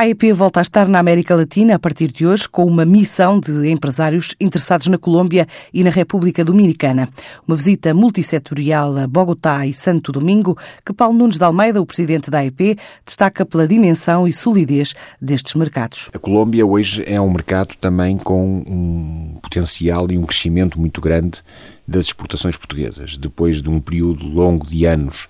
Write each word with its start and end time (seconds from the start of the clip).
A 0.00 0.04
AEP 0.04 0.32
volta 0.32 0.60
a 0.60 0.62
estar 0.62 0.88
na 0.88 0.98
América 0.98 1.36
Latina 1.36 1.74
a 1.74 1.78
partir 1.78 2.10
de 2.10 2.26
hoje 2.26 2.48
com 2.48 2.64
uma 2.64 2.86
missão 2.86 3.38
de 3.38 3.68
empresários 3.68 4.34
interessados 4.40 4.86
na 4.86 4.96
Colômbia 4.96 5.46
e 5.74 5.84
na 5.84 5.90
República 5.90 6.42
Dominicana. 6.42 7.06
Uma 7.46 7.54
visita 7.54 7.92
multissetorial 7.92 8.96
a 8.96 9.06
Bogotá 9.06 9.66
e 9.66 9.74
Santo 9.74 10.10
Domingo 10.10 10.56
que 10.86 10.94
Paulo 10.94 11.18
Nunes 11.18 11.36
de 11.36 11.44
Almeida, 11.44 11.82
o 11.82 11.84
presidente 11.84 12.30
da 12.30 12.38
AEP, 12.38 12.78
destaca 13.04 13.44
pela 13.44 13.68
dimensão 13.68 14.26
e 14.26 14.32
solidez 14.32 14.94
destes 15.20 15.52
mercados. 15.52 16.08
A 16.14 16.18
Colômbia 16.18 16.64
hoje 16.64 17.04
é 17.06 17.20
um 17.20 17.30
mercado 17.30 17.74
também 17.78 18.16
com 18.16 18.64
um 18.66 19.38
potencial 19.42 20.10
e 20.10 20.16
um 20.16 20.24
crescimento 20.24 20.80
muito 20.80 21.02
grande 21.02 21.42
das 21.86 22.06
exportações 22.06 22.56
portuguesas. 22.56 23.18
Depois 23.18 23.60
de 23.60 23.68
um 23.68 23.78
período 23.78 24.26
longo 24.26 24.66
de 24.66 24.86
anos 24.86 25.28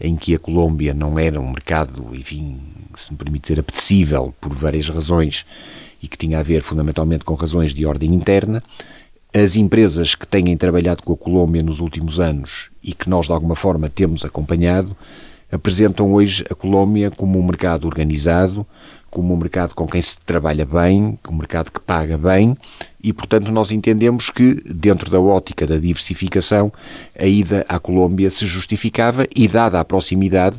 em 0.00 0.16
que 0.16 0.34
a 0.34 0.38
Colômbia 0.38 0.94
não 0.94 1.18
era 1.18 1.40
um 1.40 1.50
mercado, 1.50 2.14
enfim, 2.14 2.60
se 2.96 3.12
me 3.12 3.18
permite 3.18 3.42
dizer, 3.48 3.60
apetecível 3.60 4.34
por 4.40 4.52
várias 4.52 4.88
razões 4.88 5.44
e 6.02 6.08
que 6.08 6.16
tinha 6.16 6.38
a 6.38 6.42
ver 6.42 6.62
fundamentalmente 6.62 7.24
com 7.24 7.34
razões 7.34 7.74
de 7.74 7.84
ordem 7.84 8.14
interna. 8.14 8.62
As 9.34 9.56
empresas 9.56 10.14
que 10.14 10.26
têm 10.26 10.56
trabalhado 10.56 11.02
com 11.02 11.12
a 11.12 11.16
Colômbia 11.16 11.62
nos 11.62 11.80
últimos 11.80 12.18
anos 12.18 12.70
e 12.82 12.94
que 12.94 13.10
nós 13.10 13.26
de 13.26 13.32
alguma 13.32 13.56
forma 13.56 13.90
temos 13.90 14.24
acompanhado 14.24 14.96
apresentam 15.50 16.12
hoje 16.12 16.44
a 16.50 16.54
Colômbia 16.54 17.10
como 17.10 17.38
um 17.38 17.42
mercado 17.42 17.86
organizado, 17.86 18.66
como 19.10 19.32
um 19.32 19.36
mercado 19.36 19.74
com 19.74 19.86
quem 19.86 20.02
se 20.02 20.20
trabalha 20.20 20.66
bem, 20.66 21.18
um 21.28 21.36
mercado 21.36 21.72
que 21.72 21.80
paga 21.80 22.18
bem 22.18 22.56
e, 23.02 23.12
portanto, 23.12 23.50
nós 23.50 23.70
entendemos 23.70 24.28
que, 24.28 24.62
dentro 24.66 25.10
da 25.10 25.18
ótica 25.18 25.66
da 25.66 25.78
diversificação, 25.78 26.70
a 27.18 27.24
ida 27.24 27.64
à 27.68 27.78
Colômbia 27.78 28.30
se 28.30 28.46
justificava 28.46 29.26
e, 29.34 29.48
dada 29.48 29.80
a 29.80 29.84
proximidade, 29.84 30.58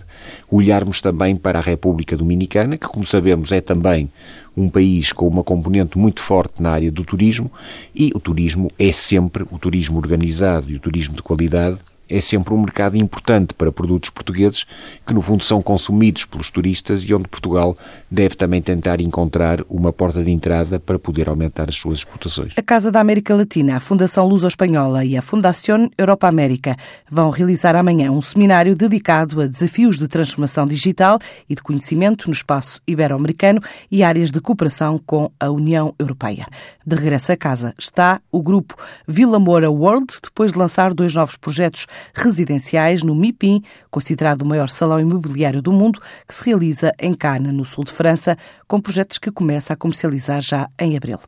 olharmos 0.50 1.00
também 1.00 1.38
para 1.38 1.60
a 1.60 1.62
República 1.62 2.18
Dominicana, 2.18 2.78
que, 2.78 2.88
como 2.88 3.06
sabemos, 3.06 3.52
é 3.52 3.62
também 3.62 4.10
um 4.58 4.70
país 4.70 5.14
com 5.14 5.28
uma 5.28 5.44
componente 5.44 5.98
muito 5.98 6.22
forte 6.22 6.62
na 6.62 6.72
área 6.72 6.92
do 6.92 7.04
turismo 7.04 7.52
e 7.94 8.12
o 8.16 8.20
turismo 8.20 8.70
é 8.80 8.92
sempre 8.92 9.46
o 9.52 9.60
turismo 9.60 9.98
organizado 9.98 10.72
e 10.72 10.76
o 10.76 10.80
turismo 10.80 11.16
de 11.16 11.22
qualidade 11.22 11.78
é 12.10 12.20
sempre 12.20 12.54
um 12.54 12.62
mercado 12.62 12.98
importante 12.98 13.54
para 13.54 13.72
produtos 13.72 14.10
portugueses 14.10 14.66
que, 15.06 15.14
no 15.14 15.22
fundo, 15.22 15.44
são 15.44 15.62
consumidos 15.62 16.26
pelos 16.26 16.50
turistas 16.50 17.04
e 17.04 17.14
onde 17.14 17.28
Portugal 17.28 17.78
deve 18.10 18.36
também 18.36 18.62
tentar 18.62 19.00
encontrar 19.00 19.64
uma 19.70 19.94
porta 19.94 20.24
de 20.24 20.32
entrada 20.32 20.80
para 20.80 20.98
poder 20.98 21.30
aumentar 21.30 21.70
as 21.70 21.76
suas 21.76 22.00
exportações. 22.00 22.54
A 22.58 22.62
Casa 22.62 22.92
da 22.92 23.00
América 23.00 23.36
Latina, 23.36 23.78
a 23.78 23.80
Fundação 23.80 24.28
Luso-Espanhola 24.28 25.06
e 25.06 25.16
a 25.16 25.22
Fundação 25.22 25.90
Europa 25.98 26.28
América 26.28 26.76
vão 27.10 27.30
realizar 27.30 27.76
amanhã 27.76 28.12
um 28.12 28.22
seminário 28.22 28.76
dedicado 28.76 29.42
a 29.42 29.48
desafios 29.48 29.98
de 29.98 30.08
transformação 30.08 30.68
digital 30.68 31.20
e 31.48 31.56
de 31.56 31.62
conhecimento 31.62 32.28
no 32.28 32.34
espaço 32.34 32.82
ibero-americano 32.88 33.60
e 33.92 34.04
áreas 34.04 34.32
de 34.32 34.42
cooperação 34.42 35.00
com 35.06 35.32
a 35.40 35.50
União 35.50 35.94
Europeia. 36.00 36.48
De 36.86 36.96
regresso 36.96 37.32
a 37.32 37.38
casa 37.38 37.74
está 37.78 38.20
o 38.32 38.42
grupo 38.42 38.76
Vila 39.08 39.38
Moura 39.38 39.70
World, 39.70 40.08
depois 40.24 40.52
de 40.52 40.58
lançar 40.58 40.94
dois 40.94 41.14
novos 41.14 41.38
projetos 41.38 41.86
residenciais 42.14 43.04
no 43.04 43.16
MIPIM, 43.16 43.62
considerado 43.90 44.42
o 44.42 44.48
maior 44.48 44.70
salão 44.70 45.00
imobiliário 45.00 45.62
do 45.62 45.72
mundo, 45.72 46.02
que 46.28 46.34
se 46.34 46.46
realiza 46.46 46.92
em 47.00 47.14
Cannes, 47.14 47.54
no 47.54 47.66
sul 47.66 47.84
de 47.84 47.94
França, 47.94 48.38
com 48.68 48.80
projetos 48.80 49.18
que 49.18 49.32
começa 49.32 49.74
a 49.74 49.78
comercializar 49.78 50.42
já 50.42 50.70
em 50.80 50.96
abril. 50.96 51.20